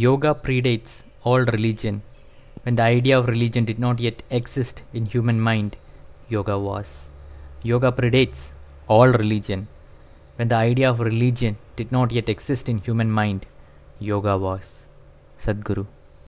[0.00, 2.00] Yoga predates all religion.
[2.62, 5.76] When the idea of religion did not yet exist in human mind,
[6.30, 7.10] yoga was.
[7.62, 8.52] Yoga predates
[8.88, 9.68] all religion.
[10.36, 13.44] When the idea of religion did not yet exist in human mind,
[13.98, 14.86] yoga was.
[15.38, 15.86] Sadhguru.